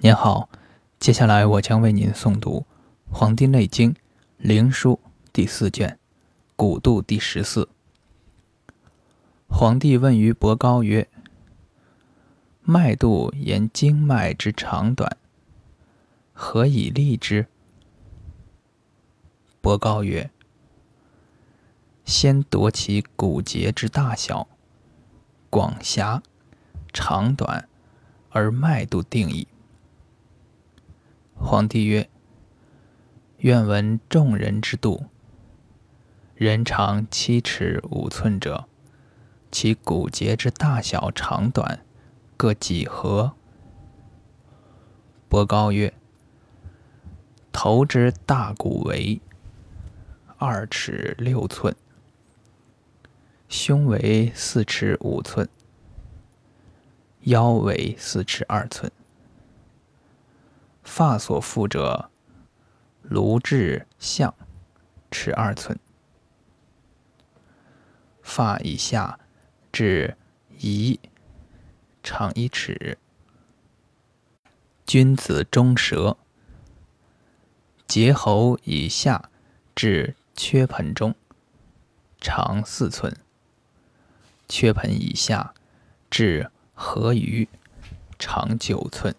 [0.00, 0.48] 您好，
[1.00, 2.60] 接下来我将为您诵读
[3.12, 3.92] 《黄帝内经·
[4.36, 4.94] 灵枢》
[5.32, 5.90] 第四卷
[6.54, 7.68] 《古度》第十四。
[9.48, 11.08] 皇帝问于伯高曰
[12.62, 15.16] ：“脉度言经脉之长短，
[16.32, 17.48] 何以立之？”
[19.60, 20.30] 伯高曰
[22.06, 24.46] ：“先夺其骨节之大小、
[25.50, 26.22] 广狭、
[26.92, 27.68] 长短，
[28.30, 29.48] 而脉度定矣。”
[31.48, 32.10] 皇帝曰
[33.40, 35.06] ：“愿闻众人之度。
[36.34, 38.66] 人长七尺五寸者，
[39.50, 41.86] 其骨节之大小、长短
[42.36, 43.32] 各几何？”
[45.26, 45.94] 伯高曰
[47.50, 49.18] ：“头之大骨为
[50.36, 51.74] 二尺六寸，
[53.48, 55.48] 胸为四尺五寸，
[57.22, 58.92] 腰为四尺二寸。”
[60.88, 62.10] 发所附者，
[63.02, 64.34] 颅至项，
[65.12, 65.76] 尺二寸；
[68.22, 69.20] 发以下
[69.70, 70.16] 至
[70.58, 70.98] 夷，
[72.02, 72.98] 长一尺。
[74.86, 76.16] 君子中舌，
[77.86, 79.30] 结喉以下
[79.76, 81.14] 至缺盆中，
[82.18, 83.12] 长四寸；
[84.48, 85.54] 缺盆以下
[86.10, 87.46] 至合鱼，
[88.18, 89.14] 长九寸。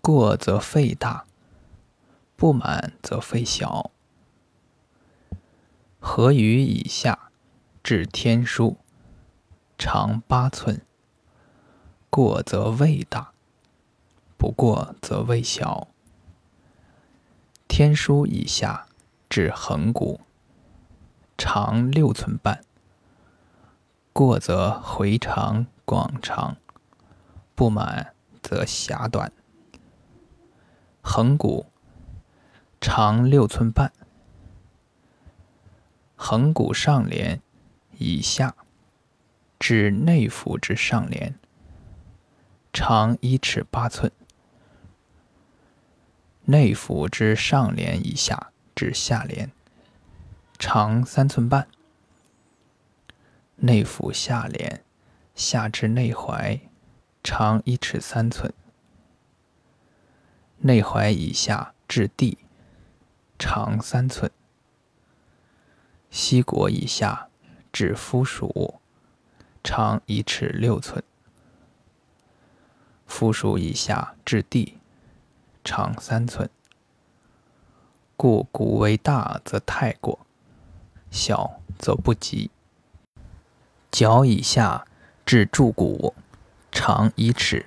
[0.00, 1.26] 过则肺大，
[2.36, 3.90] 不满则肺小。
[5.98, 7.30] 合于以下
[7.82, 8.76] 至天枢，
[9.76, 10.80] 长八寸。
[12.10, 13.32] 过则胃大，
[14.38, 15.88] 不过则胃小。
[17.68, 18.86] 天枢以下
[19.28, 20.20] 至横骨，
[21.36, 22.64] 长六寸半。
[24.14, 26.56] 过则回肠广长，
[27.54, 29.30] 不满则狭短。
[31.10, 31.64] 横骨
[32.82, 33.90] 长六寸半，
[36.16, 37.40] 横骨上廉
[37.96, 38.54] 以下
[39.58, 41.34] 至内府之上廉，
[42.74, 44.10] 长一尺八寸；
[46.44, 49.50] 内府之上廉以下至下廉，
[50.58, 51.64] 长三寸半；
[53.56, 54.84] 内府下廉
[55.34, 56.60] 下至内踝，
[57.24, 58.52] 长一尺三寸。
[60.60, 62.38] 内踝以下至地，
[63.38, 64.28] 长三寸；
[66.10, 67.28] 膝腘以下
[67.72, 68.80] 至肤属，
[69.62, 71.00] 长一尺六寸；
[73.06, 74.78] 肤属以下至地，
[75.62, 76.50] 长三寸。
[78.16, 80.26] 故骨为大则太过，
[81.08, 82.50] 小则不及。
[83.92, 84.84] 脚以下
[85.24, 86.14] 至柱骨，
[86.72, 87.66] 长一尺，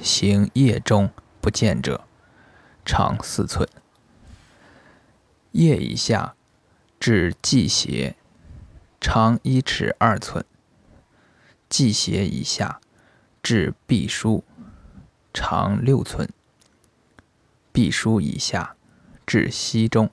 [0.00, 1.10] 行腋中
[1.42, 2.05] 不见者。
[2.86, 3.68] 长四寸，
[5.50, 6.36] 腋以下
[7.00, 8.14] 至际胁，
[9.00, 10.44] 长一尺二寸；
[11.68, 12.80] 际胁以下
[13.42, 14.44] 至臂枢，
[15.34, 16.28] 长六寸；
[17.72, 18.76] 臂枢以下
[19.26, 20.08] 至膝中，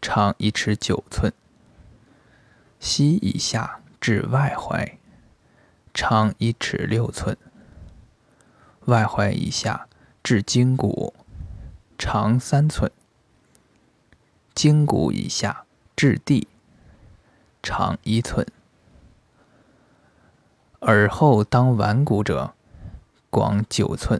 [0.00, 1.30] 长一尺九寸；
[2.80, 4.94] 膝以下至外踝，
[5.92, 7.36] 长一尺六寸；
[8.86, 9.86] 外踝以下
[10.22, 11.14] 至筋骨。
[12.02, 12.90] 长三寸，
[14.54, 16.48] 筋骨以下至地，
[17.62, 18.46] 长一寸。
[20.80, 22.54] 耳后当腕骨者，
[23.28, 24.18] 广九寸；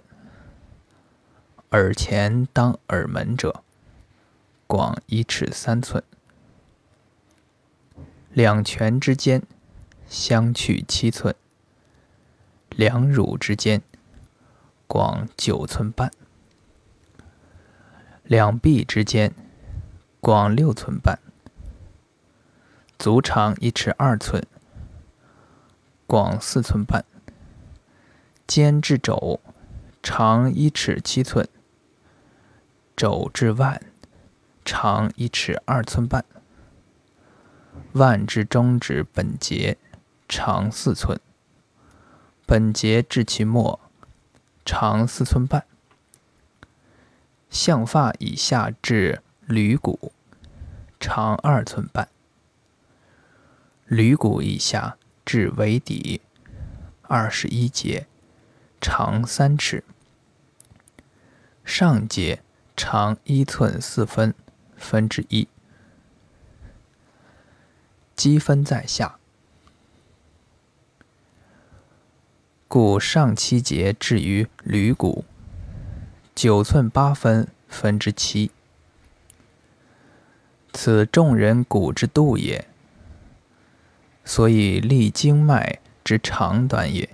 [1.71, 3.65] 耳前当耳门者，
[4.67, 6.05] 广一尺三寸。
[8.35, 9.43] 两拳之间
[10.07, 11.35] 相去七寸，
[12.69, 13.81] 两乳之间
[14.87, 16.11] 广九寸半。
[18.31, 19.35] 两臂之间
[20.21, 21.19] 广六寸半，
[22.97, 24.47] 足长一尺二寸，
[26.07, 27.05] 广四寸半。
[28.47, 29.41] 肩至肘
[30.01, 31.49] 长一尺七寸，
[32.97, 33.83] 肘至腕
[34.65, 36.25] 长一尺二寸半。
[37.95, 39.77] 腕至中指本节
[40.29, 41.19] 长四寸，
[42.47, 43.81] 本节至其末
[44.65, 45.65] 长四寸半。
[47.51, 50.13] 项发以下至履骨，
[51.01, 52.07] 长二寸半；
[53.87, 56.23] 履骨以下至尾底，
[57.03, 58.07] 二十一节，
[58.81, 59.85] 长三尺。
[61.65, 62.43] 上节
[62.77, 64.33] 长一寸四分
[64.77, 65.47] 分之一。
[68.15, 69.19] 积分在下。
[72.69, 75.25] 故上七节至于履骨，
[76.43, 78.51] 九寸八分分之七，
[80.73, 82.67] 此众人骨之度也。
[84.25, 87.11] 所以立经脉之长短也。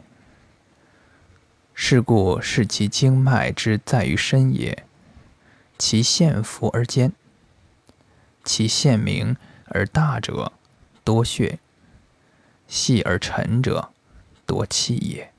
[1.74, 4.86] 是故视其经脉之在于身也，
[5.76, 7.12] 其线浮而坚，
[8.44, 10.52] 其线明而大者
[11.02, 11.58] 多血，
[12.68, 13.90] 细而沉者
[14.46, 15.32] 多气也。